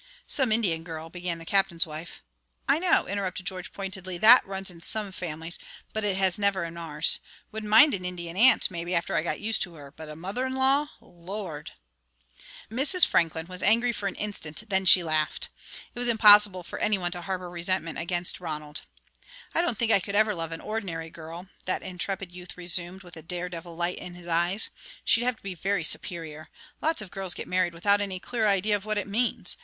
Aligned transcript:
"Some 0.25 0.51
Indian 0.51 0.81
girl" 0.83 1.11
began 1.11 1.37
the 1.37 1.45
Captain's 1.45 1.85
wife. 1.85 2.23
"I 2.67 2.79
know," 2.79 3.07
interrupted 3.07 3.45
George, 3.45 3.71
pointedly; 3.71 4.17
"that 4.17 4.43
runs 4.47 4.71
in 4.71 4.81
some 4.81 5.11
families, 5.11 5.59
but 5.93 6.03
it 6.03 6.17
never 6.39 6.63
has 6.63 6.71
in 6.71 6.75
ours. 6.75 7.19
Wouldn't 7.51 7.69
mind 7.69 7.93
an 7.93 8.03
Indian 8.03 8.35
aunt, 8.35 8.71
maybe, 8.71 8.95
after 8.95 9.13
I 9.13 9.21
got 9.21 9.39
used 9.39 9.61
to 9.61 9.75
her; 9.75 9.91
but 9.91 10.09
a 10.09 10.15
mother 10.15 10.43
in 10.47 10.55
law 10.55 10.87
Lord!" 11.01 11.73
Mrs. 12.71 13.05
Franklin 13.05 13.45
was 13.45 13.61
angry 13.61 13.91
for 13.93 14.07
an 14.07 14.15
instant, 14.15 14.63
then 14.71 14.85
she 14.85 15.03
laughed. 15.03 15.49
It 15.93 15.99
was 15.99 16.07
impossible 16.07 16.63
for 16.63 16.79
any 16.79 16.97
one 16.97 17.11
to 17.11 17.21
harbour 17.21 17.51
resentment 17.51 17.99
against 17.99 18.39
Ronald. 18.39 18.81
"I 19.53 19.61
don't 19.61 19.77
think 19.77 19.91
I 19.91 19.99
could 19.99 20.15
ever 20.15 20.33
love 20.33 20.51
an 20.51 20.61
ordinary 20.61 21.11
girl," 21.11 21.47
that 21.65 21.83
intrepid 21.83 22.31
youth 22.31 22.57
resumed, 22.57 23.03
with 23.03 23.17
a 23.17 23.21
dare 23.21 23.49
devil 23.49 23.75
light 23.75 23.99
in 23.99 24.15
his 24.15 24.25
eyes. 24.25 24.71
"She'd 25.05 25.25
have 25.25 25.37
to 25.37 25.43
be 25.43 25.53
very 25.53 25.83
superior. 25.83 26.49
Lots 26.81 27.03
of 27.03 27.11
girls 27.11 27.35
get 27.35 27.47
married 27.47 27.75
without 27.75 28.01
any 28.01 28.19
clear 28.19 28.47
idea 28.47 28.75
of 28.75 28.83
what 28.83 28.97
it 28.97 29.07
means. 29.07 29.57